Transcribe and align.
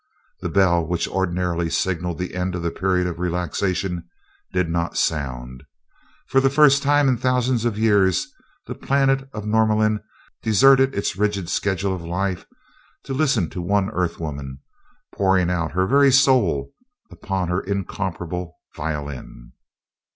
The 0.39 0.49
bell 0.49 0.83
which 0.83 1.07
ordinarily 1.07 1.69
signaled 1.69 2.17
the 2.17 2.33
end 2.33 2.55
of 2.55 2.63
the 2.63 2.71
period 2.71 3.05
of 3.05 3.19
relaxation 3.19 4.09
did 4.51 4.67
not 4.67 4.97
sound; 4.97 5.63
for 6.25 6.41
the 6.41 6.49
first 6.49 6.81
time 6.81 7.07
in 7.07 7.17
thousands 7.17 7.65
of 7.65 7.77
years 7.77 8.25
the 8.65 8.73
planet 8.73 9.29
of 9.31 9.45
Norlamin 9.45 9.99
deserted 10.41 10.95
its 10.95 11.17
rigid 11.17 11.49
schedule 11.49 11.93
of 11.93 12.01
life 12.01 12.47
to 13.03 13.13
listen 13.13 13.47
to 13.51 13.61
one 13.61 13.91
Earth 13.91 14.19
woman, 14.19 14.61
pouring 15.13 15.51
out 15.51 15.73
her 15.73 15.85
very 15.85 16.11
soul 16.11 16.73
upon 17.11 17.49
her 17.49 17.61
incomparable 17.61 18.55
violin. 18.75 19.51